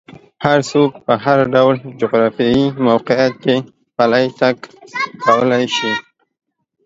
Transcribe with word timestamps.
هر 0.45 0.59
څوک 0.71 0.91
په 1.05 1.13
هر 1.25 1.39
ډول 1.53 1.75
جغرافیایي 2.01 2.65
موقعیت 2.87 3.33
کې 3.43 3.55
پلی 3.97 4.25
تګ 4.39 4.55
کولی 5.25 5.65
شي. 5.75 5.91